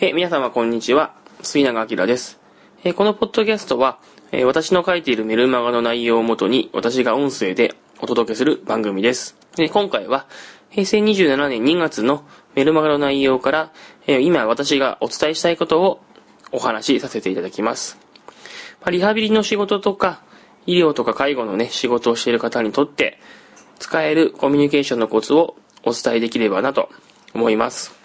[0.00, 2.38] えー皆様こんにちは、杉永明です。
[2.84, 3.98] えーこのポッドキャストは、
[4.30, 9.36] えー私の書いているメルマガの内容をもとに、私が音声でお届けする番組です。
[9.56, 10.28] で今回は、
[10.70, 12.22] 平成27年2月の
[12.54, 13.72] メルマガの内容から、
[14.06, 16.00] え今私がお伝えしたいことを
[16.52, 17.98] お話しさせていただきます。
[18.80, 20.22] まあリハビリの仕事とか、
[20.66, 23.18] 医療とか介護のね、仕事をしている方にとって、
[23.80, 26.88] 使えるコミュニケーションのコツをお伝えできればなと
[27.34, 27.97] 思います。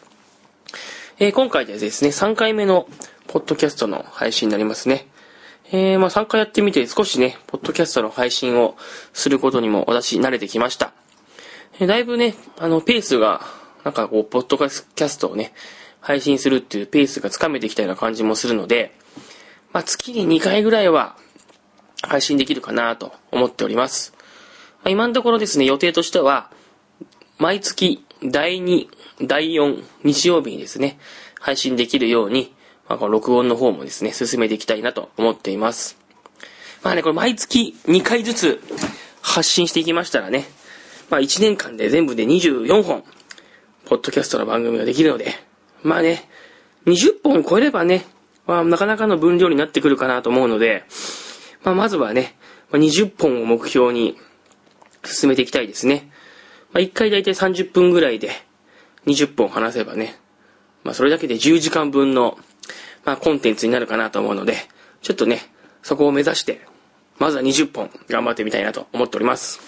[1.19, 2.87] えー今回でですね、3回目の
[3.27, 5.07] ポッドキャストの配信になりますね。
[5.71, 8.75] えーまあ3回やってみて少しね、ポッドキャストの配信を
[9.13, 10.91] することにも私慣れてきました。
[11.79, 13.41] えーだいぶね、あの、ペースが、
[13.83, 15.53] なんかこう、ポッドキャストをね、
[16.01, 18.95] 配信するっていうペースがつかめてきたような感じもするので、
[19.71, 21.15] まあ月に2回ぐらいは
[22.01, 24.13] 配信できるかなと思っております。
[24.77, 26.49] まあ今のところですね、予定としては、
[27.37, 28.87] 毎月第2、
[29.21, 30.97] 第4日曜日にですね、
[31.39, 32.53] 配信できるように、
[32.87, 35.97] まあ、この録音の方もですね、進めていきたいなと思っています。
[36.83, 38.61] まあね、これ毎月2回ずつ
[39.21, 40.45] 発信していきましたらね、
[41.09, 43.03] まあ1年間で全部で24本、
[43.85, 45.33] ポッドキャストの番組ができるので、
[45.81, 46.27] まあね、
[46.85, 48.05] 20本超えればね、
[48.47, 50.83] まあなかなかの分量になってくるかなと思うので、
[51.63, 52.35] まあまずはね、
[52.71, 54.17] 20本を目標に
[55.05, 56.09] 進めていきたいですね。
[56.73, 58.31] まあ、1回だいたい30分ぐらいで
[59.05, 60.17] 20本話せばね、
[60.83, 62.37] まあ、それだけで10時間分の、
[63.05, 64.55] まあ、コンテンツになるかなと思うので、
[65.01, 65.41] ちょっとね、
[65.81, 66.61] そこを目指して、
[67.19, 69.59] まずは20本頑張ってみたいなと思っております。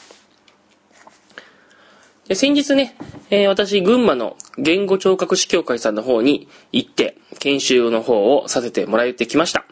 [2.27, 2.95] で先日ね、
[3.29, 9.65] えー私、群馬の言語聴覚士協会さんの方に行って、研修の方をさせてもらってきました。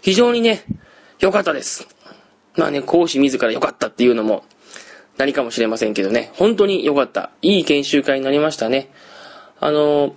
[0.00, 0.64] 非常にね、
[1.18, 1.86] 良かったです。
[2.56, 4.44] まあね、講師自ら良かったっていうのも、
[5.18, 7.30] 何かもしれませんけどね、本当に良かった。
[7.42, 8.90] いい研修会になりましたね。
[9.60, 10.14] あの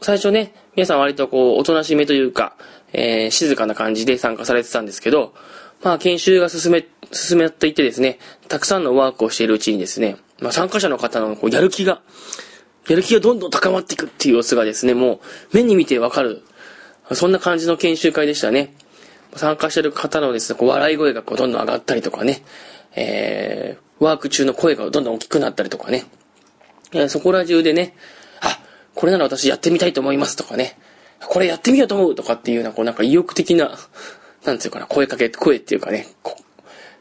[0.00, 2.56] 最初ね、皆さん割とこう、おとなしめというか、
[2.92, 5.34] えー静かな感じで参加されてたんですけど、
[5.82, 8.18] まあ、研修が進め、進めていってですね、
[8.48, 12.02] たくさんのワークをしているうちにですね、まあ、参加者の方のこうやる気が、
[12.88, 15.20] やる気がどんどん高まっていくっていう様子がですね、もう、
[15.56, 16.42] 目に見てわかる。
[17.12, 18.74] そんな感じの研修会でしたね。
[19.34, 22.42] 参加してる方のですね、こう笑い声がこうどんどん上がったりとかね、
[22.94, 26.04] えー、ワーク中の声がどんどん大きくなったりとかね、
[27.08, 27.94] そこら中でね、
[28.40, 28.58] あ、
[28.94, 30.78] これなら私やってみたいと思いますとかね、
[31.20, 33.78] これやってみようと思うとかっていうような、こうなんか意欲的な、
[34.44, 36.36] なんていうかな、声かけ、声っていうかね、こ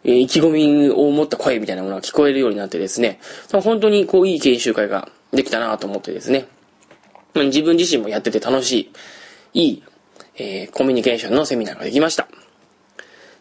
[0.04, 3.20] え意気込みを持った声みたいなものが聞こえるようになってですね、
[3.52, 6.48] 本当にこういい研修会ができたなと思ってですね、
[7.36, 8.92] 自分自身もやってて楽し
[9.54, 9.84] い、いい、
[10.38, 12.28] えーコミュニケーションのセミナーができました。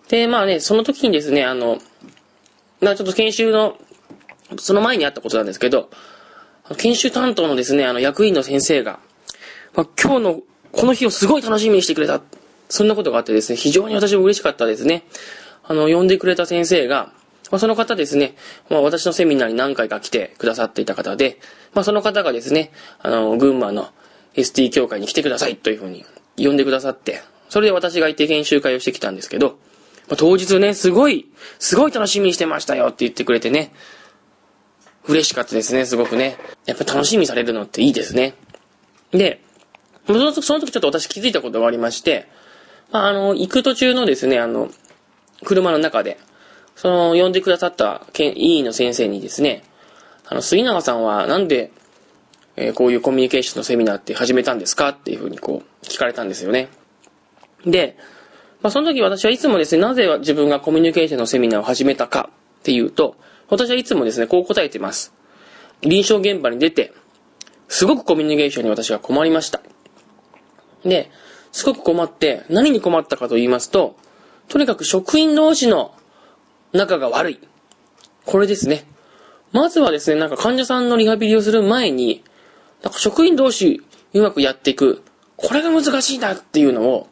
[0.09, 1.78] で、まあね、その時にですね、あの、
[2.80, 3.76] まあちょっと研修の、
[4.58, 5.91] その前にあったことなんですけど、
[6.76, 9.00] 研修担当のですね、あの役員の先生が、
[9.74, 10.41] まあ、今日の、
[10.72, 12.20] この日をすごい楽しみにしてくれた。
[12.69, 15.04] そんなことがあってですね、非常に私も嬉しかったですね。
[15.64, 17.12] あの、呼んでくれた先生が、
[17.50, 18.36] まあ、その方ですね、
[18.69, 21.40] まあ、私のセミナーに何回か来てくださっていた方で、
[21.74, 22.70] まあ、その方がですね、
[23.00, 23.88] あの、群馬の
[24.34, 26.04] ST 協会に来てくださいというふうに
[26.36, 29.58] 呼んでくださって、それで私がいて研修会をしてきたんですけど、
[30.16, 31.26] 当日ね、すごい、
[31.59, 33.72] すごい楽しみにしてましたよって言ってくれてね、
[35.06, 36.37] 嬉しかったですね、すごくね。
[36.66, 38.34] やっぱ楽しみされるのっていいですね。
[39.12, 39.41] で、
[40.06, 42.28] その時その時ちょっと私気づいたことがありまして、
[42.91, 44.70] まあ、あの、行く途中のですね、あの、
[45.44, 46.19] 車の中で、
[46.75, 49.65] その、呼んでくださったけん委員の先生にですね、
[50.26, 51.72] あの、杉永さんはなんで、
[52.56, 56.69] えーこういうコミュニケーションのセミナーって始めたんですかっていうふうにこう、聞かれたんですよね。
[57.65, 57.97] で、
[58.62, 63.16] まあ、その時私はいつもですね、なぜ自分がコミュニケーションのセミナーを始めたかっていうと、
[63.48, 65.15] 私はいつもですね、こう答えてます。
[65.82, 66.93] 臨床現場に出て、
[67.69, 69.60] すごくコミュニケーションに私は困りました。
[70.84, 71.10] で、
[71.53, 73.97] すごく困って、何に困ったかと言いますと、
[74.49, 75.94] とにかく職員同士の
[76.72, 77.41] 仲が悪い。
[78.26, 78.84] これですね。
[79.53, 82.22] まずはですね、なんか患者さんのリハビリをする前に、
[82.82, 83.82] なんか職員同士
[84.12, 85.03] うまくやっていく。
[85.37, 87.08] これが難しいなっていうのを、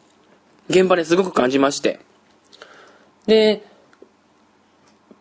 [0.69, 1.99] 現場ですごく感じまして。
[3.25, 3.63] で、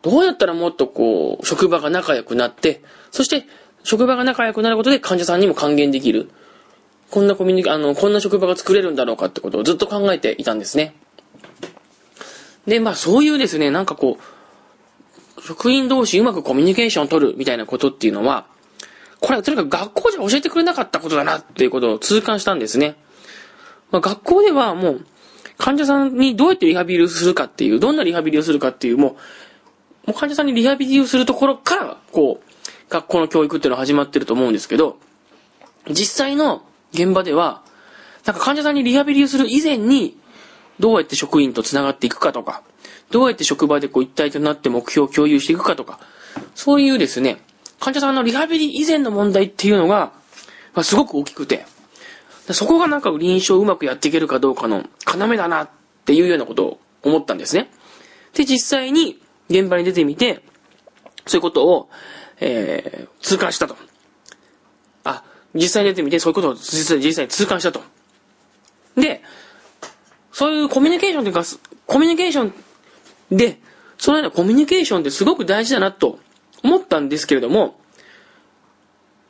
[0.02, 3.46] どうやったらもっとこう、職場が仲良くなって、そして、
[3.82, 6.30] 職場が仲良くなることで患者さんにも還元できる。
[7.10, 10.94] こんなコミュニケあの、こんな職場が作れるんだろうかってことをずっと考えていたんですね。
[12.66, 18.46] で、まあそういうですね、なんかこう、職員同士うまくコミュニケーションを取るみたいなことっていうのは、
[19.20, 22.96] これはとにかく学校じゃ教えてくれなかったことだなっていうことを痛感したんですね。
[23.90, 25.06] まあ、学校ではもう、
[25.58, 29.16] 患者さんにどうやってリハビリをするかっていう、どんなリハビリをするかっていう、も
[30.06, 34.98] う、もう患者さんにリハビリをするところから、こう、学校の教育っていうのは始まってると思うんですけど、
[35.90, 36.62] 実際の
[36.92, 37.62] 現場では、
[38.24, 40.16] なんか患者さんにリハビリをする以前に、
[40.78, 42.62] どうやって職員と繋がっていくかとか、
[43.10, 45.98] どうやって職場でこう一体となって目標を共有していくかとか、
[46.54, 47.42] そういうですね、
[47.80, 50.12] 患者さんのリハビリ以前の問題っていうのが、
[50.74, 51.66] まあ、すごく大きくて、
[52.54, 55.70] そこがなんか臨床をうまくやっていけるかどうかの要だなっ
[56.04, 57.70] ていうようなことを思ったんですね。
[58.34, 60.42] で、実際に現場に出てみて、
[61.26, 61.90] そういうことを、
[62.40, 63.76] えー、痛感したと。
[65.04, 65.24] あ、
[65.54, 67.82] 実際に出てみてそういうことを実際実際に痛感したと。
[68.96, 69.22] で、
[70.32, 71.42] そういうコミュニケーションというか、
[71.86, 72.54] コミュニケーション
[73.36, 73.58] で、
[73.98, 76.18] そのようなコミュニケーションってすごく大事だなと
[76.62, 77.78] 思ったんですけれども、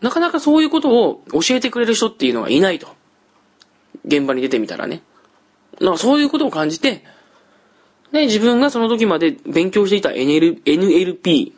[0.00, 2.97] なかなかそういうことを教えてくれる人っていうのがいないと。
[4.08, 5.02] 現場に出てみたらね。
[5.80, 7.04] なんかそういうことを感じて、
[8.10, 11.52] で、自分がその時まで勉強していた NL NLP、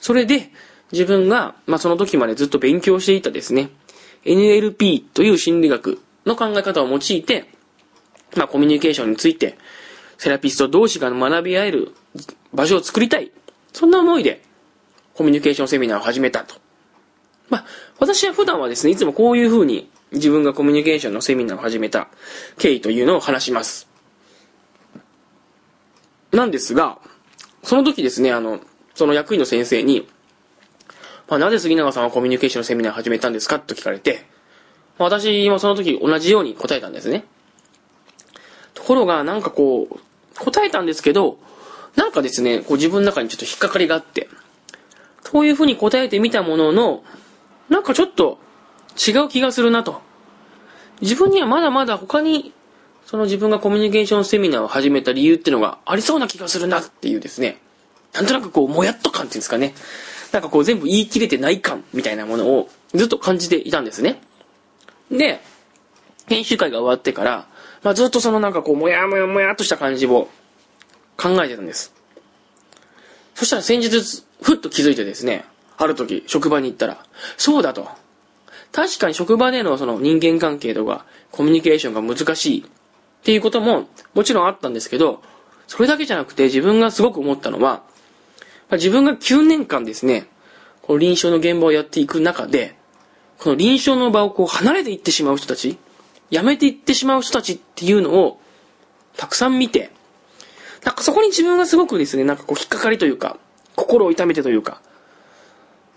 [0.00, 0.50] それで
[0.92, 3.70] 自分が、まあ、その時までずっと勉強していたですね、
[4.24, 7.50] NLP という心理学の考え方を用いて、
[8.36, 9.58] まあ、コミュニケーションについて、
[10.16, 11.92] セラピスト同士が学び合える
[12.52, 13.30] 場所を作りたい。
[13.72, 14.42] そんな思いで、
[15.14, 16.56] コミュニケーションセミナーを始めたと。
[17.48, 17.64] まあ、
[17.98, 22.08] 私は普段はですね、いつもこういう風に自分がコミュニケーションのセミナーを始めた
[22.58, 23.88] 経緯というのを話します。
[26.32, 26.98] なんですが、
[27.62, 28.60] その時ですね、あの、
[28.94, 30.08] その役員の先生に、
[31.28, 34.24] まあ、なぜ杉永さんはコミュニケーションのセミナーを始めたんですかと聞かれて、
[34.98, 37.24] まあ、私もその時同じように答えたんですね。
[38.74, 39.98] ところが、なんかこう、
[40.38, 41.38] 答えたんですけど、
[41.96, 44.28] なんかですね、こう自分の中にちょっと引っかかりがあって、
[45.22, 47.02] そういうふうに答えてみたものの、
[47.68, 48.38] なんかちょっと
[48.98, 50.00] 違う気がするなと。
[51.00, 52.52] 自分にはまだまだ他に、
[53.06, 57.58] その自分がコミュニケーションセミナーを始めた理由ってのがありそうな気がするなっていうですね。
[58.12, 59.74] なんとなくこう、もやっと感っていうんですかね。
[60.32, 64.20] なんかこう全部言い切れてない感みたいなものをずっと感じていたんですね。
[65.10, 65.40] で、
[66.26, 67.48] 編集会が終わってから、
[67.82, 70.28] まあ、ずっとそのなんかこう、もやもやもやっとした感じを
[71.16, 71.94] 考えてたんです。
[73.34, 75.44] そしたら先日、ふっと気づいてですね、
[75.78, 77.04] ある時、職場に行ったら、
[77.36, 77.88] そうだと。
[78.72, 82.64] 確かに職場でのその人間関係とか、コミュニケーションが難しいっ
[83.22, 85.22] ていうことももちろんあったんですけど、
[85.66, 87.82] それだけじゃなくて自分がすごく思ったのは、
[88.72, 90.26] 自分が9年間ですね、
[90.82, 92.76] この臨床の現場をやっていく中で、
[93.38, 95.78] この臨床の場をこう離れていってしまう人たち、
[96.30, 98.40] 辞めていってしまう人たちっていうのを
[99.16, 99.90] たくさん見て、
[100.84, 103.38] なんかそこに自分がすごくですね、なんかこう引っかかりというか、
[103.76, 104.80] 心を痛めてというか、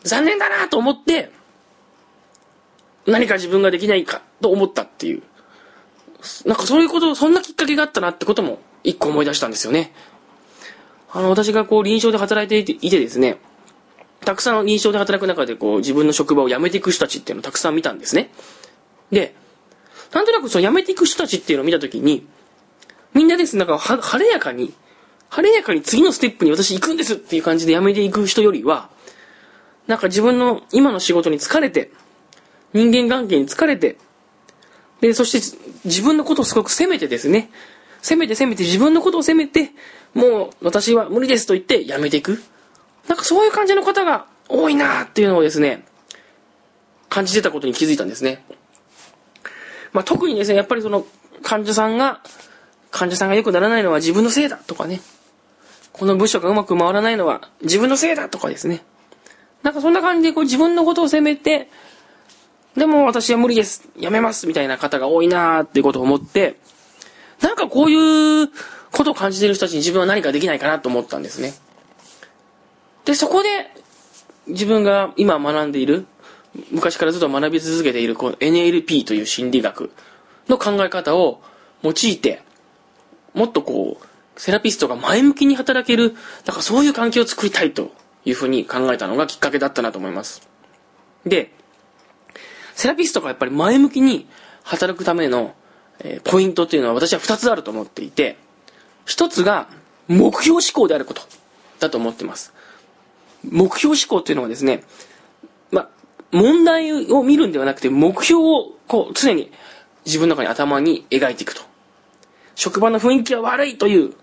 [0.03, 1.31] 残念だなと思って、
[3.05, 5.23] 何か自分ができないかと思ったっていう。
[6.45, 9.93] なんかそういうこと、そんなきっかけがあったなってことも一個思い出したんですよね。
[11.11, 13.37] あの、私がこう臨床で働いていていてですね、
[14.23, 18.29] たくさん臨床で働く中でこう自分の職場を辞めていく人たちっていうのをたくさん見たんですね。
[19.11, 19.33] で、
[20.13, 22.27] なんとなくその辞めていく人たちっていうのを見たときに、
[23.13, 24.73] みんなですね、なんか晴れやかに、
[25.29, 28.89] 晴れやかに次のステップに私行くんですっていう感じで辞めていく人よりは、
[29.87, 31.91] なんか自分の今の仕事に疲れて、
[32.73, 33.97] 人間関係に疲れて、
[35.01, 37.49] で、そして自分のことをすごく責めてですね、
[38.01, 39.71] 責めて責めて自分のことを責めて、
[40.13, 42.41] もう私は無理ですと言って辞めていく。
[43.07, 45.85] なんかそういう感じの方が多いなっていうのをですね、
[47.09, 48.43] 感じてたことに気づいたんですね。
[49.93, 51.05] まあ、特にですね、やっぱりその
[51.41, 52.21] 患者さんが、
[52.91, 55.01] 患者さんが良くならないのは自分のせいだとかね、
[55.91, 58.83] この部署がうまく回らないのは自分のせいだとかですね。
[59.63, 61.69] なんかそんな感じでこう自分のことを責めて、
[62.75, 63.89] でも私は無理です。
[63.97, 64.47] やめます。
[64.47, 66.55] みたいな方が多いなーっていうことを思って、
[67.41, 68.49] なんかこういう
[68.91, 71.53] ことを感じている人たちに自分は何かできないかなと思ったんですね。
[73.05, 73.49] で、そこで
[74.47, 76.05] 自分が今学んでいる、
[76.71, 79.91] 昔からずっと学び続けているこの NLP という心理学
[80.47, 81.41] の考え方を
[81.83, 82.41] 用いて、
[83.33, 84.05] もっとこう、
[84.39, 87.91] セラピストが前向きに働ける、なんかそういう環境を作りたいと
[88.25, 90.47] いうふうに考えたのがきっかけだったなと思います。
[91.25, 91.53] で、
[92.73, 94.27] セラピストがやっぱり前向きに
[94.63, 95.53] 働くための、
[95.99, 98.37] えー、ポイントっていうのは私は2つあると思っていて、
[99.05, 99.67] 1つが
[100.07, 101.21] 目標思考であること
[101.79, 102.53] だと思ってます。
[103.43, 104.83] 目標思考っていうのはですね、
[105.71, 105.89] ま、
[106.31, 109.51] 問題を見るんではなくて目標をこう常に
[110.05, 111.61] 自分の中に頭に描いていくと。
[112.55, 114.13] 職場の雰囲気は悪いという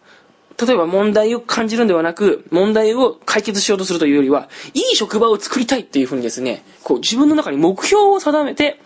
[0.61, 8.81] 例えば問題を感じるんではなく、問題を解決しようとするというよりは、いい職場を作りたいっていうふうにですね、こう自分の中に目標を定めて、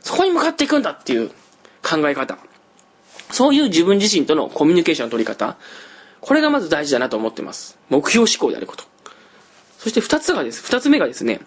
[0.00, 1.30] そこに向かっていくんだっていう
[1.82, 2.38] 考え方。
[3.30, 5.56] そういう自分自身とのコミュニケーションの取り方。
[6.20, 7.78] これがまず大事だなと思ってます。
[7.90, 8.84] 目標思考であること。
[9.78, 11.40] そして二つがです、二つ目がですね、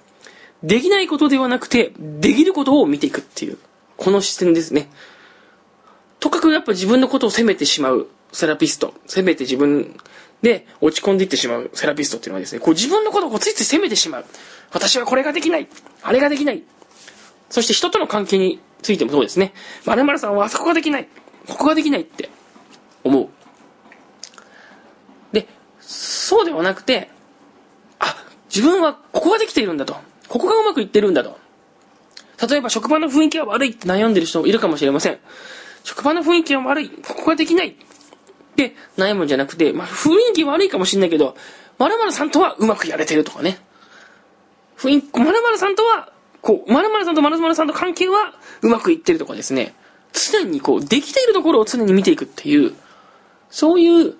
[0.61, 3.57] できないことではなくて、できることを見ていくっていう、
[3.97, 4.89] この視点ですね。
[6.19, 9.97] とかくやっぱ自分のことを責めてしまうセラピスト、責めて自分
[10.41, 14.25] で落ち込んでいってしまうセラピストっていうのはですね、こう自分のことをついつい責めてしまう。
[14.71, 15.67] 私はこれができない。
[16.01, 16.63] あれができない。
[17.49, 19.53] そして人との関係についてもそうですね。
[19.85, 21.07] 〇〇さんはあそこができない。
[21.47, 22.29] ここができないって
[23.03, 23.29] 思う。
[25.31, 25.47] で、
[25.79, 27.09] そうではなくて、
[27.99, 28.15] あ、
[28.53, 29.95] 自分はここができているんだと。
[30.27, 31.37] ここがうまくいってるんだと。
[32.49, 35.19] 例えば職場の雰囲気が悪いって悩んでる人もいるかもしれません。
[35.83, 36.89] 職場の雰囲気が悪い。
[36.89, 37.75] ここができない。
[38.53, 41.35] って悩むんじゃなくて、まあ、雰囲気悪いかもしんないけど、
[41.79, 43.57] 〇〇さんとはうまくやれてるとかね。
[44.77, 49.73] 雰囲気、〇〇さんとは、こう、〇〇さんと〇〇さんと関係はうまくいってるとかですね。
[50.13, 52.73] 常にこう、できているところを常に見ていくっていう、
[53.49, 54.13] そういう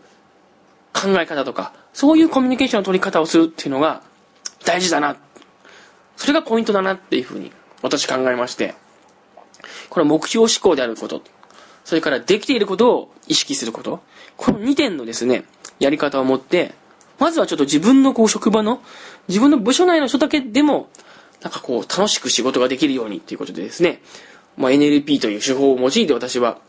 [0.94, 4.02] 考え方とか、そういうコミュニケーションの取り方をするっていうのが
[4.66, 5.18] 大事だな。
[6.16, 8.76] それがポイントだなっていうふうに私考えまして、
[9.90, 11.22] これは目標思考であること、
[11.84, 14.02] それからできていることを意識すること、
[14.38, 15.46] この2点のですね、
[15.80, 16.74] やり方を持って、
[17.20, 18.82] まずはちょっと自分のこう職場の、
[19.28, 20.90] 自分の部署内の人だけでも、
[21.42, 24.02] なんかこう楽しく仕事ができるようにっていうことでですね、
[24.58, 26.60] まあ、NLP という手法を用いて私は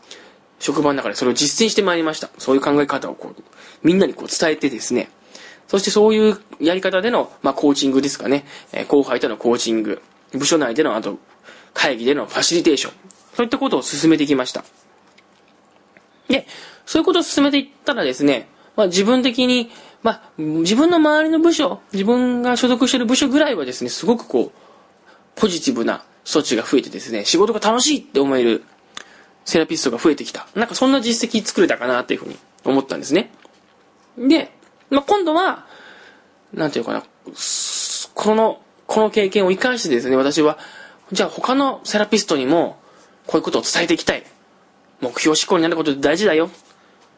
[0.59, 2.29] 職場の中でそれを実践してまいりました。
[2.37, 3.43] そういう考え方をこう、
[3.83, 5.09] みんなにこう伝えてですね、
[5.67, 10.01] そしてそういうやり方での、まあ、コーチングですかね、えー、後輩とのコーチング、
[10.33, 11.17] 部署内でのあと、
[11.73, 12.93] 会議でのファシリテーション、
[13.35, 14.63] そういったことを進めてきました。
[16.27, 16.47] で、
[16.85, 19.71] そういうことを進めていったらですね、まあ、自分的に、
[20.03, 24.59] まあ、自分の周りの部署、自分が所属している部署ぐらいはですね、すごくこう、
[25.35, 28.63] ポジティブな措置が増えてですね、仕事が楽しいって思える
[29.45, 30.47] セラピストが増えてきた。
[30.55, 33.31] なんかそんな実績作れたかなっていうふうに思ったんですね。
[34.17, 34.51] で、
[34.89, 35.65] まあ、今度は、
[36.53, 37.03] なんていうかな、
[38.13, 40.57] この、この経験を生かしてですね、私は、
[41.11, 42.79] じゃあ他のセラピストにも、
[43.27, 44.23] こういうことを伝えていきたい。
[45.01, 46.49] 目標思考になることって大事だよ。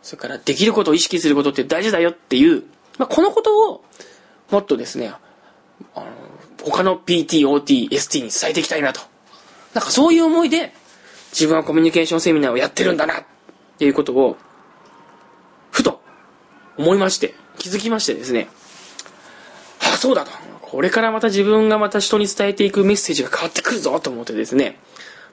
[0.08, 2.64] それからできることを意識することって大事だよっていう、
[2.98, 3.84] まあ、このことを
[4.50, 5.12] もっとですね、
[5.94, 6.06] あの、
[6.64, 9.02] 他の PT、OT、ST に伝えていきたいなと。
[9.74, 10.72] なんかそういう思いで
[11.34, 13.26] 自分はコミュニケーションセミナーをやってるんだなっ
[13.80, 14.38] ていうことを、
[15.72, 16.00] ふと
[16.78, 18.48] 思いまして、気づきましてですね、
[19.82, 20.32] ああ、そうだと。
[20.62, 24.80] これからまた自分がまた人に伝えていくメッセージが変わってくるぞと思ってですね、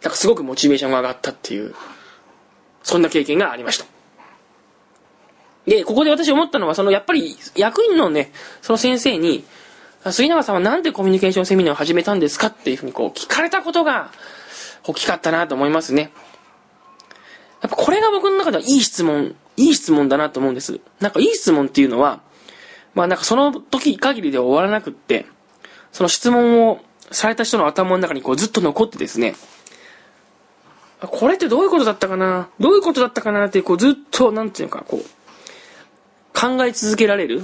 [0.03, 1.77] なんかすごくモチベーションが上がったっていう、
[2.83, 3.94] そんな経験がありました。
[5.67, 9.45] で、ここで私思ったのは、そのやっぱり役員のね、その先生に、
[10.11, 12.49] 杉永さんはなんでコミュニケーションセミナーを始めたんですか？
[12.49, 14.11] っていうふうにこう聞かれたことが
[14.87, 16.13] 大きかったなと思いますね。
[17.63, 20.81] やっぱこれが僕の中ではいい質問、いい質問だなと思うんです。
[21.01, 22.21] なんかいい質問っていうのは、
[22.93, 25.25] まあなんかその時限りで終わらなくって、
[25.91, 26.81] その質問を
[27.11, 29.35] された人の頭の中にこうずっと残ってですね、
[31.01, 32.51] これってどういうことだったかな？
[32.61, 33.47] どういうことだったかな？
[33.47, 35.05] ってこうずっと、なんていうか、こう、
[36.35, 37.43] 考え続けられる？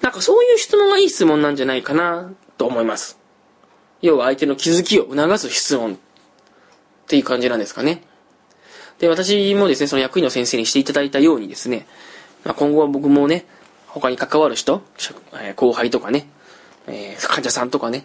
[0.00, 3.18] なんかそういう質問がいい質問なんじゃないかなと思います。
[4.02, 5.96] 要は相手の気づきを促す質問っ
[7.06, 8.02] ていう感じなんですかね。
[8.98, 11.86] で、私もですね、その役員の先生にしていただいたようにですね、
[12.44, 13.46] まあ、今後は僕もね、
[13.86, 14.82] 他に関わる人、
[15.56, 16.28] 後輩とかね、
[16.86, 18.04] えー、患者さんとかね、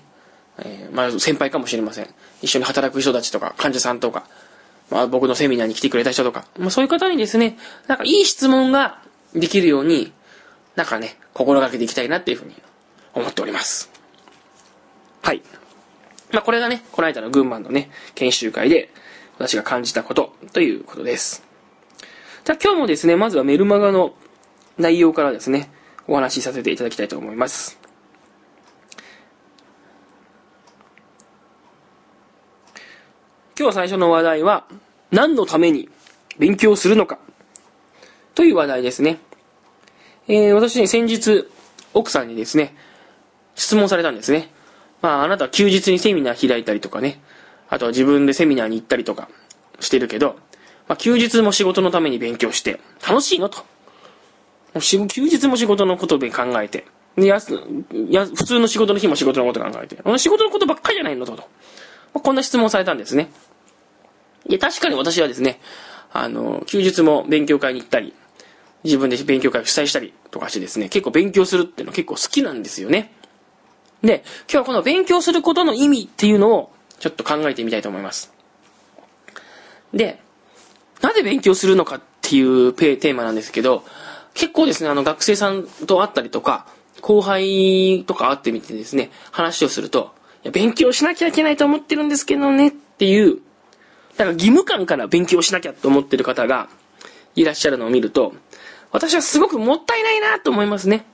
[0.60, 2.08] えー、まあ先輩かもしれません。
[2.41, 4.25] 一緒に働く人たちとか、患者さんとか、
[4.89, 9.01] まあ僕のセミナーに来てくれた人とか、まあそういう方にですね、なんかいい質問が
[9.33, 10.12] できるように、
[10.75, 12.55] なんかね、心がけていきたいなっていうふうに
[13.13, 13.91] 思っております。
[15.21, 15.41] はい。
[16.31, 18.89] まあこれがね、この間の群馬のね、研修会で
[19.38, 21.43] 私が感じたことということです。
[22.45, 24.13] じゃあ今日もですね、まずはメルマガの
[24.77, 25.71] 内容からですね、
[26.07, 27.79] お話しさせていただきたいと思います。
[33.59, 34.65] 今日最初の話題は、
[35.12, 35.89] 何のために
[36.38, 37.19] 勉強するのか
[38.36, 39.19] という話題ですね。
[40.27, 41.48] えー、私ね、先日、
[41.93, 42.75] 奥さんにですね、
[43.55, 44.50] 質問されたんですね。
[45.01, 47.21] まあ、あなたは休日にセミナー開いたりとかね、
[47.69, 49.29] あとは自分でセミナーに行ったりとか
[49.79, 50.36] してるけど、
[50.88, 53.63] まあ、休日も仕事のために勉強して、楽しいのと。
[54.79, 56.86] 休日も仕事のことで考えて、
[57.17, 57.39] や
[58.09, 61.33] や普通の仕事の日も仕事のこと考えて、仕事のことばっかりじゃないのと。
[61.33, 61.41] ま
[62.15, 63.29] あ、こんな質問されたんですね。
[64.48, 65.59] いや、確かに私はですね、
[66.12, 68.13] あの、休日も勉強会に行ったり、
[68.84, 73.13] 自分で勉強会を主催したりとかしてですね、結構勉強するっていうの結構好きなんですよね。
[74.01, 78.34] で、今日はこの勉強することの意味っていうのをちょっと考えてみたいと思います。
[79.94, 80.20] で、
[81.01, 83.84] なぜ勉強するのかっていうテーマなんですけど、
[84.34, 86.68] 結構ですね、あの学生さんと会ったりとか、
[87.01, 90.13] 後輩とか会ってみてですね、話をすると、
[90.44, 93.39] いや勉強しなきゃいけないと思ってるんですけどねっていう
[94.19, 96.67] だから義務感から勉強しなきゃと思ってる方が
[97.35, 98.33] いらっしゃるのを見ると、
[98.91, 101.05] 私はすごくもったいないなと思いますね。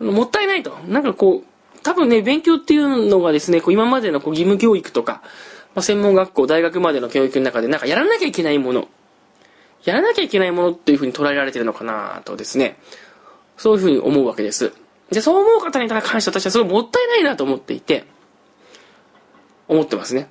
[0.00, 0.74] もったいないと。
[0.88, 5.20] なんかこう、多分ね、勉強っていうのがですね、こう今までのこう義務教育とか、
[5.74, 8.88] まあ、専門学校、大学までの教育の中でなんかやらなきゃいけないもの、
[9.84, 12.78] やらなきゃいけないものっていう風に捉えられてるのかなとですね、
[13.58, 14.72] そういう風に思うわけです。
[15.10, 18.06] で、そう思う方に関して私はすごいもったいないなと思っていて、
[19.68, 20.28] 思ってますね。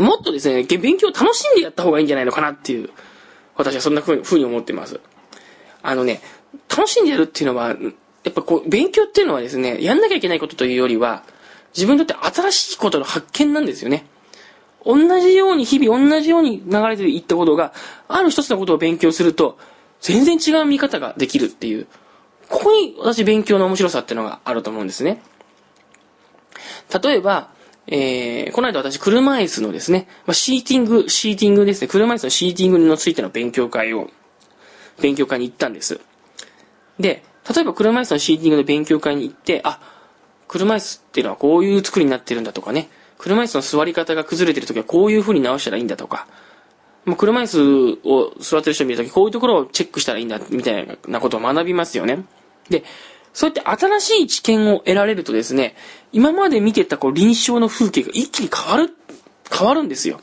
[0.00, 2.90] もっとですね、勉強を楽しんでやった方がいいんじゃないのかなっていう、
[3.56, 5.00] 私はそんな風に思ってます。
[5.82, 6.20] あのね、
[6.68, 7.76] 楽しんでやるっていうのは、
[8.24, 11.22] やっぱこう、勉強っていうのはですね、やんなきゃいけないことというよりは、
[11.74, 14.06] 自分にとって新しいことの発見なんですよね。
[14.84, 17.72] 同じように、日々同じように流れていったことが、
[18.08, 19.58] ある一つのことを勉強すると、
[20.00, 21.86] 全然違う見方ができるっていう、
[22.48, 25.22] ここに私勉強の面白さっていうのがあると思うんですね。
[27.02, 27.50] 例えば、
[27.88, 34.10] えー、この間私、車椅子のですね、まあ、シーティング、シーティングですね、車椅子のシーティングについての勉強会を、
[35.00, 36.00] 勉強会に行ったんです。
[36.98, 37.22] で、
[37.54, 39.80] 例えば車椅子のシーティングの勉強会に行って、あ、
[40.48, 42.88] 車椅子っていうのはこういう作りになってるんだとかね、
[43.18, 46.26] 車椅子の座り方が崩れてるときはこういう風に直したらいいんだとか、
[47.04, 52.24] まあ、車椅子を座ってる人を見るときこういうところをチェックしたらいいんだ、みたいなことを学びますよね。
[52.68, 52.82] で、
[53.36, 55.76] そうやって新しい知見を得られるとですね、
[56.10, 58.96] 今まで見てたこう臨床の風景が一気に変わる、
[59.52, 60.22] 変わるんですよ。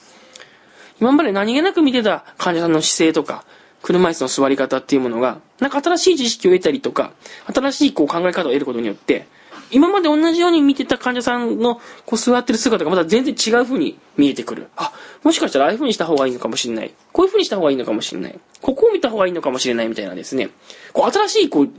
[1.00, 3.46] 今まで何気なく見てた患者さんの姿勢とか、
[3.84, 7.13] 車椅子の座り方っていうものが、なんか新しい知識を得たりとか、
[7.53, 9.27] 新しいこう考え方を得ることによって、
[9.70, 11.75] 今まで同じように見てた患者さんの
[12.08, 14.70] こう座ってる姿がまた全然違う風に見えてくる。
[14.75, 14.91] あ、
[15.22, 16.91] もしかしたらああいう風にした方がいいのかもしれない。
[17.12, 18.39] こういう風にした方がいいのかもしれない。
[18.60, 20.50] ここを見た方がいいのかもしれないみたいなですね。
[20.93, 21.70] こう新しいこう、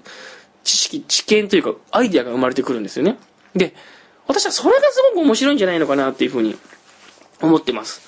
[0.65, 3.19] 知識、知見というか、アイディアが生まれてくるんですよね。
[3.55, 3.75] で、
[4.27, 6.57] 私はそれがすごく面白いんじゃないのかなっていうふうに
[7.41, 8.01] 思ってます。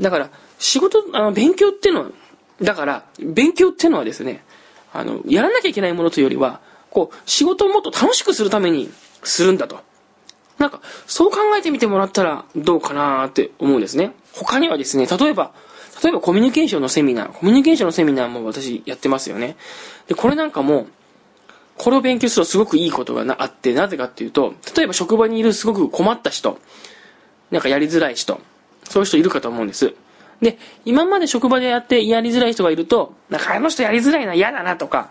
[0.00, 2.10] だから、仕事、あの、勉強っていうのは、
[2.60, 4.42] だから、勉強っていうのはですね、
[4.92, 8.90] あの、やらなきゃいけないものというよりは、こう、仕事をもっと楽しくするために
[9.22, 9.80] するんだと。
[10.58, 14.12] なんか、そう考えてみてもらったらどうかなって思うんですね。
[14.32, 15.52] 他にはですね、例えば、
[16.02, 19.56] 例えばコミュニケーションのセミナー、コミュニケーションのセミナーも私やってますよね。
[20.08, 20.86] で、これなんかも、
[21.76, 26.58] これを勉強するとすごくいいことがあって、なぜかっていうと、例えば職場にいるすごく困った人、
[27.50, 28.40] なんかやりづらい人、
[28.88, 29.94] そういう人いるかと思うんです。
[30.40, 35.10] で、今まで職場でやってやりづらい人がいると、なんかあの人やりづらいな、嫌だなとか、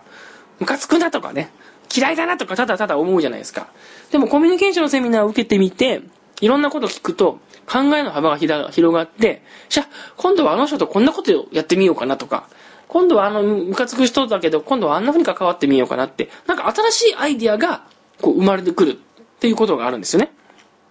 [0.60, 1.50] ムカつくなとかね、
[1.94, 3.68] 嫌いだなとかただただ思うじゃないですか。
[4.10, 6.02] でもコミュニケーションのセミナーを受けてみて、
[6.40, 12.48] いろんなこと聞くと、考えの幅が広がって、じゃあ、今度はあの人とこんなことやってみようかなとか、
[12.92, 17.86] 今度はあの、ムカつく人だけど、今度はあんな風に関わってみようかなって、なんか新しいアイディアが、
[18.20, 18.94] こう、生まれてくるっ
[19.40, 20.30] ていうことがあるんですよね。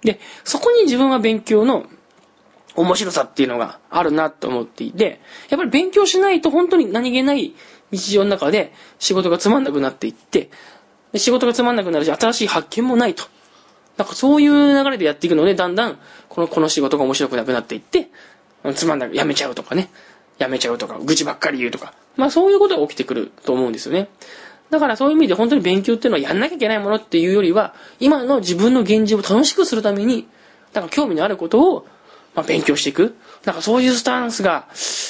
[0.01, 1.85] で、そこに自分は勉強の
[2.75, 7.53] 面白さっていうのがあるなと思っていて、やっぱり勉強しないと本当に何気ない
[7.91, 10.49] 日常の中で仕事がつまんなくなっていって、
[11.11, 13.25] で仕事がつまんなくなるし、新しい発見もないと。
[13.97, 18.09] なんかそういう流れでやっていくので、だんだん、この、この仕事が面白くなくなっていって、
[18.73, 19.91] つまんなく、やめちゃうとかね。
[20.41, 21.93] やめちゃうとか、愚痴ばっかり言うとか。
[22.17, 24.09] まあそういうことが起きてくると思うんですよね。
[24.69, 30.27] だからそういう意味で本当に勉強っていうのはやんなきゃいけないものっていうよりは、今の自分の現状を楽しくするために、
[30.73, 31.87] なんか興味のあることを、
[32.33, 33.15] まあ、勉強していく。
[33.45, 34.67] なんかそういうスタンスが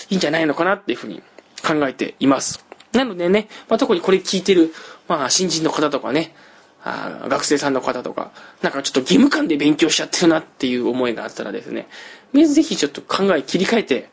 [0.09, 1.21] いいんじゃないのかなっていうふうに
[1.65, 2.65] 考えています。
[2.93, 4.73] なのでね、まあ、特にこれ聞いてる、
[5.07, 6.35] まあ、新人の方とかね、
[6.83, 11.87] あ学生さんの方とか、なんかちょっと義務感で勉強しちゃってるなっていう思いがあったらですね、
[12.33, 14.09] ぜひちょっと考え切り替えて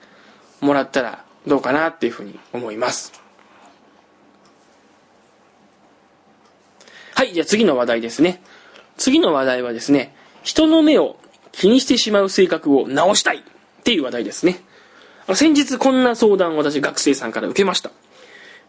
[0.60, 3.12] もらったらどうかなっていうふうに思います。
[7.14, 8.42] はい、じゃあ次の話題ですね。
[8.96, 11.16] 次の話題はですね、人の目を
[11.52, 13.42] 気にしてしまう性格を直したいっ
[13.82, 14.60] ていう話題ですね。
[15.34, 17.90] 先日こんな相談を私学生さんから受けました。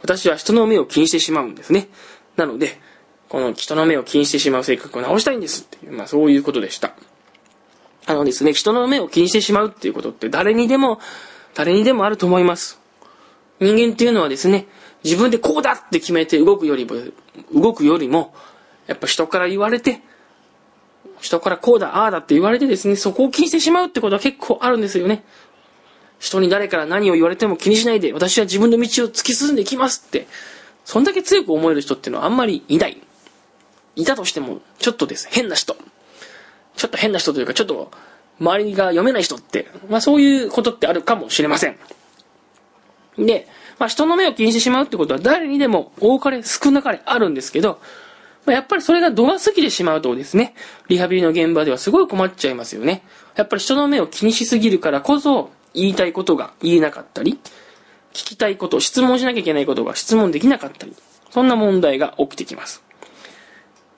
[0.01, 1.87] 私は人の目を気にしてしまうんですね。
[2.37, 2.79] なので、
[3.27, 6.93] この人の目を気にしてしまう性格を直したいんですっていう、まあそういうことでした。
[8.07, 10.99] あのですね、人の目を気にしてしまうっていうことって誰にでも
[11.55, 12.79] 誰にでもあると思います。
[13.59, 14.67] 人間っていうのはですね、
[15.03, 16.95] 自分でこうだって決めて動くよりも、
[17.53, 18.33] 動くよりも、
[18.87, 20.01] やっぱ人から言われて、
[21.21, 25.23] 人からこうだ、ああだって言われてですね、そこを気にしてしまうってことは結構あるんですよね。
[26.19, 30.27] 人に誰から何を言われても気にしないで、私は自分の道を突き進んでいきますって、
[30.85, 33.01] そんだけ強く思える人っていうのはあんまりいない。
[33.95, 35.75] いたとしても、ちょっとです、変な人。
[36.75, 37.91] ちょっと変な人というか、ちょっと
[38.39, 41.77] 周りが読めない人って、まあそういうことってあるかもしれません。
[43.17, 43.47] で、
[43.77, 47.79] まあ人の目を気にしてしまうってことは誰にでも多かれ少なかれあるんですけど、
[48.45, 50.55] まあ、やっぱりそれが度が過ぎてしまうとですね、
[50.87, 53.03] リハビリの現場ではすごい困っちゃいますよね。
[53.35, 57.39] やっぱり人の目を気にしすぎるからこそ、言いたいことが言えなかったり、
[58.11, 60.95] 聞きたいこと、質問しなきゃいけないことが質問できなかったり、
[61.29, 62.83] そんな問題が起きてきます。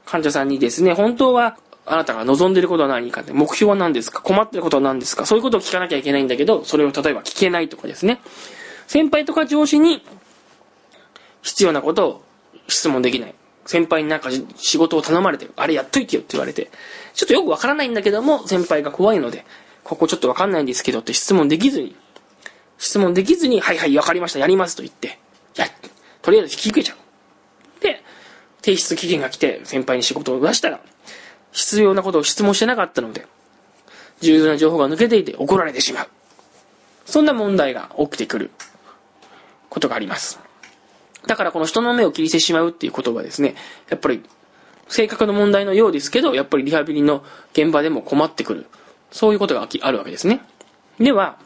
[0.06, 4.22] 患者さんにですね、本当はあなたが望んでることは何かって、目標は何ですか？
[4.22, 5.26] 困ってることは何ですか？
[5.26, 8.20] そういうことを聞かなきゃいけないんだけど、それを例えば聞けないとかですね。
[8.88, 10.04] 先輩とか上司に
[11.42, 12.24] 必要なことを
[12.68, 13.36] 質問できない。
[13.66, 15.54] 先輩になんか仕事を頼まれてる。
[15.56, 16.72] あれやっといてよって言われて。
[17.14, 19.46] ちょっとよくわからないんだけども、先輩が怖いので、
[19.84, 21.96] ここちょっとわかんないんですけどって質問できずに、
[22.78, 25.20] 質問できずに、はいはい、わかりました、やりますと言って、
[25.56, 25.66] や、
[26.22, 27.84] とりあえず引き受けちゃう。
[27.84, 28.02] で、
[28.62, 30.80] 提出期限が来て、先輩に仕事を出したら、
[31.52, 33.28] 必要なことを質問してなかったので、
[34.22, 36.08] 重要な情報が抜けていて怒られてしまう。
[37.06, 38.52] そんな問題が起きてくる
[39.70, 40.40] ことがあります。
[41.28, 43.56] だからこの人の目を気にしてしまうっていう言葉はですね、
[43.90, 44.24] やっぱり
[44.88, 48.66] 性格の問題のようですけど、やっぱりリハビリの現場でも困ってくる。
[49.12, 50.42] そういうことがあるわけですね。
[51.00, 51.38] では、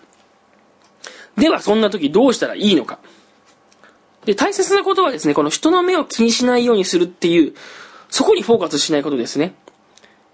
[1.38, 3.00] ではそんな時どうしたらいいのか。
[4.26, 7.54] で、大切なことはですね、この人の目を気にしないようにするっていう、
[8.10, 9.56] そこにフォーカスしないことですね。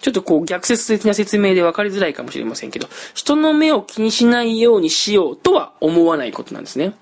[0.02, 6.94] ちょっとこう逆説的な説明で分かりづらいかもしれませんけど、人の目を気にしないようにしようとは思わないことなんですね。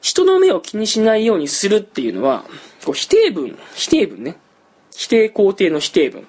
[0.00, 2.44] 人の目を気にしないようにするっていうのは、
[2.84, 4.36] こう否定文、否定文ね。
[4.94, 6.26] 否定肯定の否定文。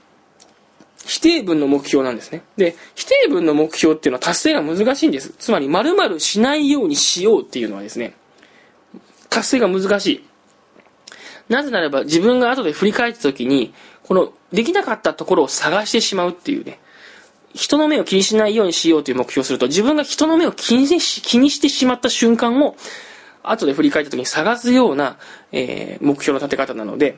[1.05, 2.41] 否定文の目標なんですね。
[2.57, 5.33] で、否定文の目標っていうのは達成が難しいんです。
[5.37, 8.13] つまり、〇〇しないようにしようっていうのはですね、
[9.29, 10.25] 達成が難しい。
[11.49, 16.79] なぜならば自分が後で振り返った時に、このできなかったところを探してしまうっていうね、
[17.53, 22.75] 人の目を気にしないようにしようという目標をすると、自分が人の目を気にし気にしてしまった瞬間を、
[23.43, 25.17] 後で振り返った時に探すような、
[25.51, 27.17] えー、目標の立て方なので、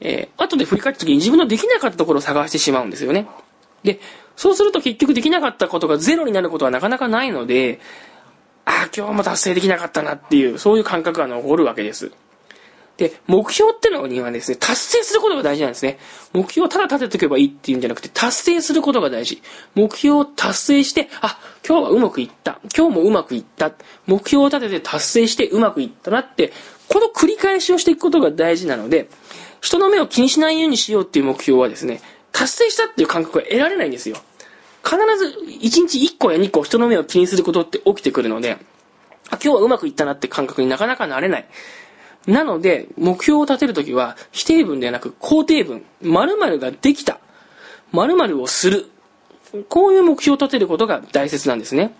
[0.00, 3.26] えー、後で振り返った時に自分のできなかったところを探してしまうんですよね。
[3.82, 4.00] で、
[4.36, 7.80] そうすると結局できなかったことがゼロになることはなかなかないので、
[8.64, 12.12] ああ、今日も達成できなかったなっていう、そういう感覚が残るわけです。
[12.96, 15.98] で、目標ってのにはですね、達成することが大事なんですね。
[16.32, 19.42] 目標をただ立てておけばいいっていうんじゃなくて、達成することが大事。
[19.74, 22.60] 目標を達成して、あ、今日はうまくいった。
[22.76, 23.72] 今日もうまくいった。
[24.06, 26.52] 目標を立てて達成してうまくいったなって、
[26.88, 29.08] この繰り返しをしていくことが大事なので、
[29.60, 34.16] 人の目を気にしないようにしようっていう目標はですね、達成したっていう感覚が得られないんですよ。
[34.84, 38.58] 必ず1日1個や2個人の目を気にすることって起きてくるので、
[39.30, 41.48] あ、今日はうまくいったなって感覚になかなかなれない。
[42.26, 47.18] なので、目標を立てるときは、否定文ではなく肯定文、〇〇ができた、
[47.92, 48.86] 〇〇をする。
[49.68, 51.94] こういう目標を立てることが大切なんですね。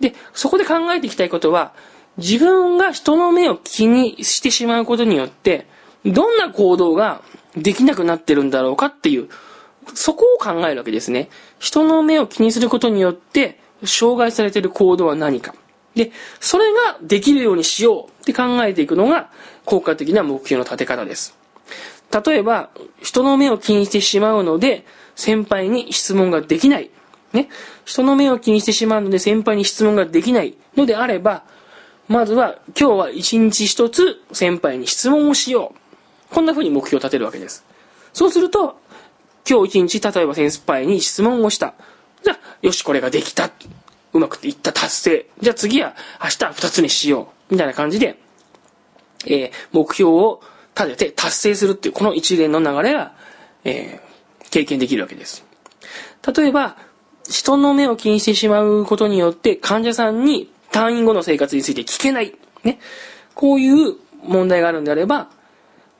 [0.00, 1.72] で、そこで考えていきたいことは、
[2.16, 5.66] 自分が人の目を気にしてしまうことによって、
[6.04, 7.22] どんな行動が
[7.56, 9.28] できなくなってるんだろうかっていう、
[9.94, 11.28] そこを考えるわけですね。
[11.58, 15.54] 人の目を気にすることによって、障害されている行動は何か。
[15.94, 19.30] で、それができるようにしようって考えていくのが
[19.64, 21.36] 効果的な目標の立て方です。
[22.26, 22.70] 例えば、
[23.02, 26.90] 人の目を気にしてしまうので、先輩に質問ができない。
[27.32, 27.48] ね。
[27.84, 31.44] 人の目を気にしてしまうので、先輩に質問ができないのであれば、
[32.08, 35.72] まずは、今日は一日一つ先輩に質問をしよ
[36.30, 36.34] う。
[36.34, 37.64] こんな風に目標を立てるわけです。
[38.12, 38.78] そうすると、
[39.48, 41.74] 今日一日、例えば先輩に質問をした。
[42.22, 43.50] じゃあ、よし、これができた。
[44.12, 45.26] うまくいった達成。
[45.40, 47.52] じゃあ次は明日二つにしよう。
[47.52, 48.18] みたいな感じで、
[49.26, 50.40] えー、目標を
[50.74, 53.14] 立てて達成するっていう、この一連の流れが、
[53.64, 55.44] えー、経験できるわけです。
[56.34, 56.76] 例えば、
[57.28, 62.34] 人の目を気にしてしまうことによって患者さんに退院後の生活について聞けない。
[62.64, 62.78] ね。
[63.34, 65.30] こういう問題があるんであれば、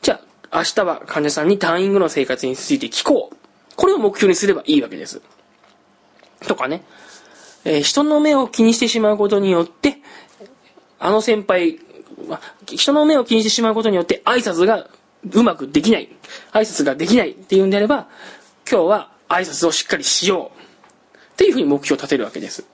[0.00, 0.20] じゃ
[0.50, 3.36] あ明日は患者さんに退院後の生活について聞こう。
[3.76, 5.22] これを目標にすればいいわけです。
[6.46, 6.82] とかね。
[7.64, 9.98] えー、人の目を気にしてしまうことによって、
[10.98, 11.78] あの先輩、
[12.66, 14.88] 人の目を気にしてしまうことによって挨拶が
[15.30, 16.08] うまくできない。
[16.52, 18.08] 挨拶ができないっていうんであれば、
[18.70, 20.62] 今日は挨拶をしっかりしよう。
[21.32, 22.64] っていうふうに目標を立てるわけです。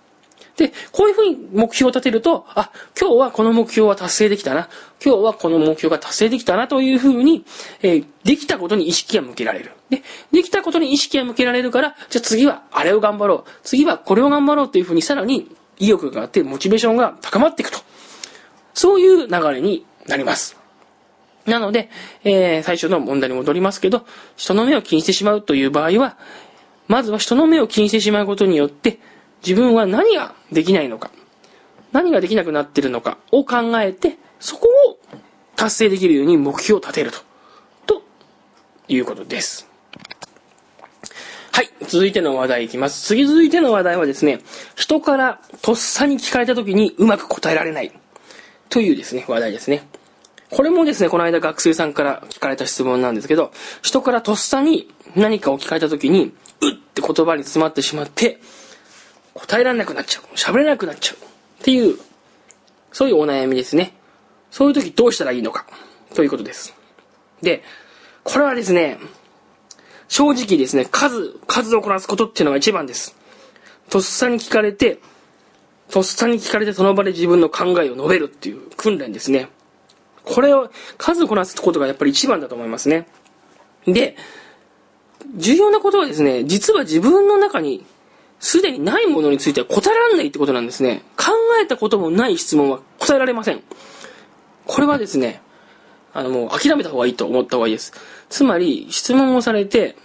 [0.56, 4.68] で、こういうふうに目標を立てると、あ、今日はこの目標は達成できたな。
[5.02, 7.44] 今日はこの目標が達成できたなというふうに、
[7.80, 9.70] えー、できたことに意識が向けられる。
[9.90, 13.50] で、できたことに意識が向けられるから、じゃあ次はあれを頑張ろう。
[13.62, 17.78] 次はこれを頑張ろうというふうにさらに意欲があってモチベーションが高まっていくと。
[18.74, 20.56] そういう流れになります。
[21.46, 21.88] なので、
[22.24, 26.16] えー、最初の問題に戻りますけど、人の目を気にしてしまうという場合は、
[26.86, 28.98] まずは人の目を気にしてしまうことによって、
[29.42, 31.10] 自分は何ができないのか、
[31.92, 34.98] 何ができなくなっているのかを考えて、そこを
[35.56, 37.18] 達成できるように目標を立てると、
[37.86, 38.02] と
[38.88, 39.67] いうことです。
[41.58, 41.70] はい。
[41.88, 43.02] 続いての話題いきます。
[43.02, 44.38] 次続いての話題はですね、
[44.76, 47.90] 人からとっさに聞かれた時にうまく答えられない。
[48.68, 49.82] というですね、話題ですね。
[50.50, 53.50] これもですね、この間学生さんから聞かれた質問なんですけど、
[53.82, 58.38] 人からとっさに何かを聞かれた時に、うって言葉に詰まってしまって、
[59.34, 60.36] 答えられなくなっちゃう。
[60.36, 61.16] 喋れなくなっちゃう。
[61.16, 61.98] っていう、
[62.92, 63.94] そういうお悩みですね。
[64.52, 65.66] そういう時どうしたらいいのか。
[66.14, 66.72] ということです。
[67.42, 67.64] で、
[68.22, 68.98] これはですね、
[70.08, 73.14] 正直ですね、数、数をこなすことっていうのが一番です。
[73.90, 74.98] とっさに聞かれて、
[75.90, 79.48] とっさに聞かれてその場で自分の考えを述べるっていう訓練ですね。
[80.24, 83.06] これを数をこなすことがやっぱり一番だと思いますね。
[83.86, 84.16] で、
[85.36, 87.86] 重要なことはですね、実は自分の中に
[88.40, 91.02] すでにないものについては答えられないってことなんですね。
[91.16, 93.62] 考えたこともない質問は答えられません。
[94.66, 95.40] これはですね、
[96.14, 97.92] あのもう諦めた方がいいと思った方がいいです。
[98.28, 99.96] つまり、質問をされて、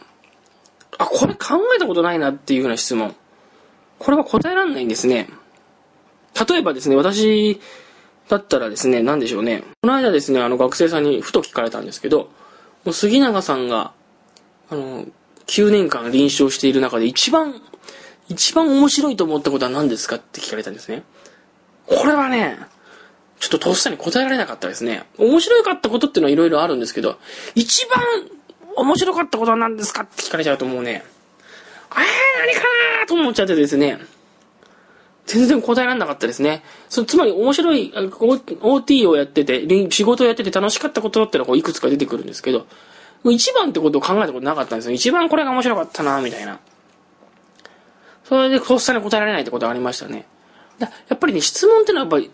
[0.97, 3.15] あ、これ考えたことないなっていうような質問。
[3.99, 5.29] これは答えられないんですね。
[6.49, 7.59] 例えばですね、私
[8.29, 9.63] だったらですね、何でしょうね。
[9.81, 12.29] この間ですね、あの学生さんにふと聞かれたんですけど、
[12.85, 13.93] もう杉永さんが、
[14.69, 15.05] あの、
[15.47, 17.61] 9年間臨床している中で一番、
[18.29, 21.03] 一番面白いと思ったことは何ですかって聞かれたんですね。
[21.85, 22.59] これはね、
[23.43, 25.03] ちょっととっさに答えられなかったですね。
[25.17, 27.19] 面白かったことっていうのはいろいろあるんですけど、
[27.55, 28.01] 一番
[28.77, 31.03] 面白かったことは何ですかって聞かれちゃうともうね、
[31.91, 31.99] えー、
[32.39, 32.61] 何か
[32.99, 33.99] なーと思っちゃってですね、
[35.25, 36.63] 全然答えられなかったですね。
[36.87, 42.65] そつまり面白い、OT をやってて、仕事をやってて楽しかったことってのがこういくつか出てくるんですけど、
[43.25, 44.93] 一番ってことを考えたことなかったんですよ。
[44.93, 46.59] 一番これが面白かったな、みたいな。
[48.23, 50.27] それでとっさに答えられないってことがありましたね。
[50.79, 52.31] だやっぱりね、質問ってのはやっぱり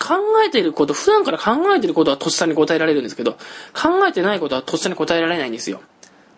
[0.00, 0.14] 考
[0.46, 3.34] えてること、普段から考えてることはとっさに答えられるんですけど、
[3.74, 5.82] 考えてないことはとっさに答えられないんですよ。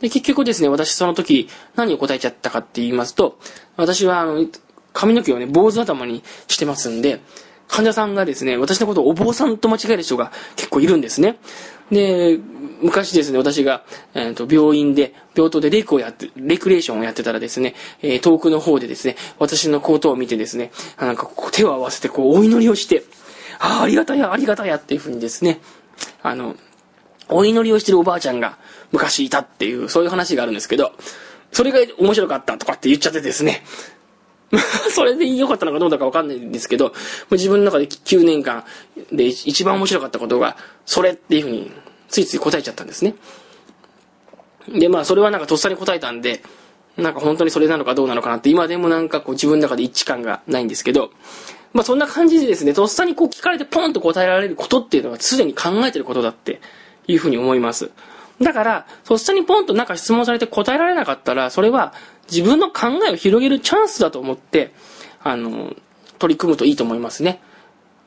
[0.01, 3.39] で、結局ですね、私その時何を答えちゃったかって言いますと、
[3.77, 4.45] 私はあの、
[4.93, 7.21] 髪の毛をね、坊主頭にしてますんで、
[7.69, 11.39] 患者さんがですね、私のことをお坊さんと間違える人が結構いるんですね。
[11.91, 12.39] で、
[12.83, 23.05] 昔ですね、私が、えー、と病院で、病棟でレクをやって、レクレーションをやってたらですね、えー、遠くの方でですね、私のことを見てですね、なんかこう手を合わせてこうお祈りをして、
[23.65, 25.61] ああ、りがたや、ありがたやっていうふうにですね、
[26.21, 26.57] あの、
[27.29, 28.59] お祈りをしてるおばあちゃんが
[28.91, 30.93] 昔いたっていう、そういう話があるんですけど、
[31.53, 33.63] それが面白かったとかって言っちゃってですね、
[34.91, 36.93] それで良かったのかどうだかわかんないんですけど、
[37.31, 38.65] 自分の中で9年間
[39.13, 41.71] で一番面白かったことが、それっていうふうに
[42.09, 43.15] ついつい答えちゃったんですね。
[44.69, 46.43] で、まあそれはなんかとっさに答えたんで、
[46.97, 51.11] なんか本当にそれなのかどうなのかなって今でもなんかこう自分の中で一致感がないんですけど、
[51.73, 56.61] まあそんな感じでですね、とっさにこう聞かれてポンと答えられることっていうのはすでに考えてることだって
[57.07, 57.91] いうふうに思います。
[58.41, 61.95] だから、とっさにポンとなんか質問されて答えられなかったら、それは
[62.31, 64.73] 自分の考えを広げるチャンスだと思って、
[65.23, 65.75] あの、
[66.19, 67.41] 取り組むといいと思いますね。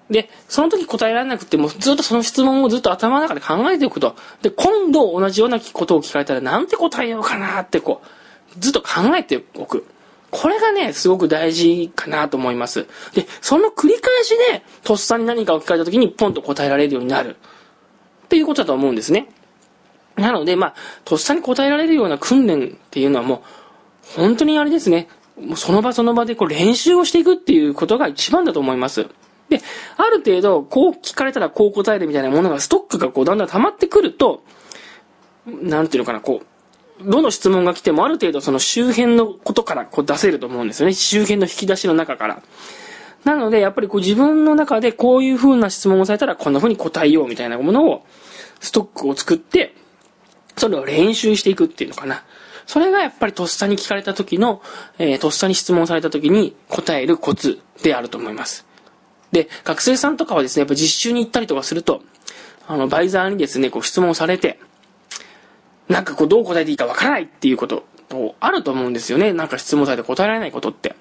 [0.09, 4.15] で、その時答えられなくても、ずっとその質問をずっと頭の中で考えておくと。
[4.41, 8.07] で、今度同じようなことを聞かれたら、なんて答えようかなってこう、
[8.59, 9.85] ずっと考えておく。
[10.31, 12.87] これがね、すごく大事かなと思います。
[13.13, 17.37] で、その繰り返しで、とっさに何かを聞かれた時にポンと答えられるようになる。
[18.25, 19.29] っていうことだと思うんですね。
[20.17, 23.39] なので、まあ、とっさに答えられるような訓練っていうのはもう、
[24.15, 25.07] 本当にあれですね。
[25.39, 29.07] もうその場その場でこう練習をしていくっていうことが一番だと思います。
[29.49, 29.61] で、
[29.97, 34.43] ある程度、こう聞かれたらこう答えるみたいなものが、ストックがこうだんだん溜まってくると、
[35.45, 36.45] なんていうのかな、こう、
[37.01, 40.93] どの質問が来てもある程度その周辺のことからこう出せると思うんですよね。
[40.93, 42.41] 周辺の引き出しの中から。
[43.25, 48.05] なので、やっぱりこう自分の中でこういう風な質問をされたらこんな風に答えようみたいなものを、
[48.59, 49.75] ストックを作って、
[50.55, 52.23] それを練習していくっていうのかな。
[52.67, 54.61] それがやっぱりとっさに聞かれた時の、
[54.97, 58.65] えー、とっさに質問された時に答えるコツであると思います。
[59.31, 62.01] で、学生さんとかはですね、やっぱ実習に行ったりとかすると、
[62.67, 64.59] あの、バイザーにですね、こう質問されて、
[65.89, 69.33] なんかこうどう答えていいかわからないっていうこととあると思うんですよね。
[69.33, 70.95] なんか質問されて答えられないことって。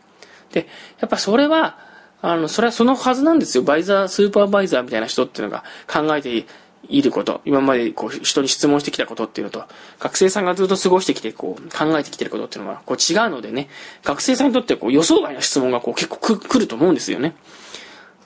[0.53, 0.67] で、
[1.01, 1.79] やっぱそれは、
[2.23, 3.65] あの、それはそのはずなんですよ。
[3.65, 6.47] バイザー、スーパーバイザーみたいな人っていうのが考えて
[6.89, 7.41] いること。
[7.45, 9.65] 今までこう人に質問してきたことっていうのと、
[9.99, 13.69] 学生さんがずっと過ごしてきてこう考えてきてることっていうのはこう違うのでね、
[14.05, 17.35] 学生さんにとってこう予想外の質問がこう結構く来ると思うんですよね。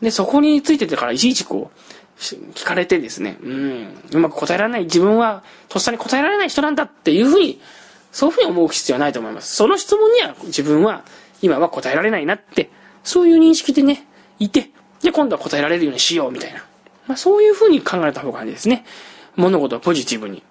[0.00, 1.78] で、そこについててからいちいちこう、
[2.18, 7.60] 聞かれてですね、うん、うまく答えられない、自分はとっさに答えられない人なんだっていうふうに、
[8.12, 9.54] そういうふうに思う必要はないと思います。
[9.54, 11.04] その質問には自分は
[11.42, 12.70] 今は答えられないなって、
[13.04, 14.06] そういう認識でね、
[14.38, 14.70] いて、
[15.02, 16.64] で、今度は答えられるようにしようみたいな。
[17.06, 18.84] まあ、そういうふうに考えた方がいいですね、
[19.36, 20.42] 物事をポジティブに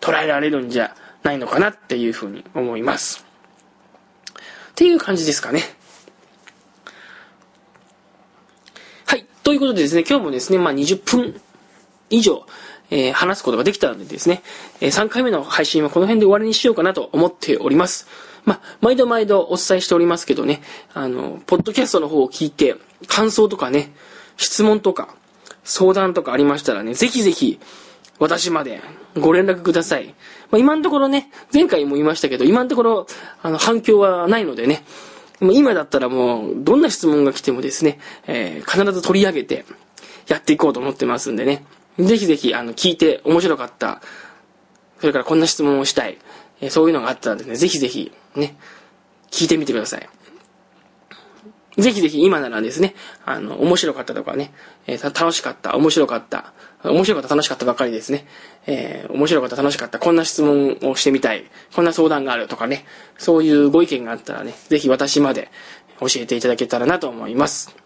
[0.00, 3.24] 捉えられるんじゃないのかなっていうふうに思います。
[4.70, 5.62] っていう感じですかね。
[9.06, 9.26] はい。
[9.48, 11.40] ということでですね、今日もですね、まあ20分
[12.10, 12.44] 以上、
[12.90, 14.42] えー、話すことができたのでですね、
[14.82, 18.06] えー、3回目の配信はこの辺で終わりにしようかなと思っております。
[18.44, 20.60] まあ、毎度毎度お伝えしておりますけどね、
[20.92, 23.94] あの、ポッドキャストの方を聞いて、感想とかね、
[24.36, 25.14] 質問とか、
[25.64, 27.58] 相談とかありましたらね、ぜひぜひ、
[28.18, 28.82] 私まで
[29.18, 30.08] ご連絡ください。
[30.50, 33.06] まあ、今のところね、前回も言いましたけど、今のところ、
[33.42, 34.84] あの、反響はないのでね、
[35.40, 39.64] もう今だったらもう、どんな質問が来てもですね、えー、必ず取り上げて、
[40.26, 41.64] やっていこうと思ってますんでね。
[41.98, 44.00] ぜひぜひ、あの、聞いて面白かった。
[45.00, 46.18] それからこんな質問をしたい。
[46.60, 48.56] えそういうのがあったらですね、ぜひぜひ、ね、
[49.30, 50.08] 聞いてみてください。
[51.78, 54.52] ぜひぜひ今ならですね、あの、面白かったとかね、
[54.88, 58.26] えー、楽しかった、面白かった、面白かった、楽しかったばっかりですね、
[58.66, 62.84] えー、面白かった、楽しかった、こんな質問をしてみたい、こんな相談があるとかね、
[63.16, 65.50] そういうご意見があったらね、ぜひ私まで
[66.00, 67.76] 教えていただけたらなと思います。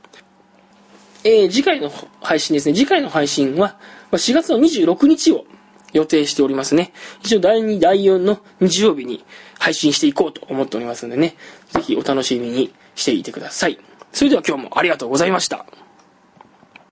[1.25, 3.79] えー、次回の配信ですね、次回の配信は、
[4.11, 5.45] 4月の26日を
[5.93, 6.93] 予定しておりますね。
[7.23, 9.25] 一応第2、第4の日曜日に
[9.59, 11.37] 配信していこうと思っておりますのでね、
[11.71, 13.79] ぜひお楽しみにしていてください。
[14.13, 15.67] それでは今日もありがとうございました。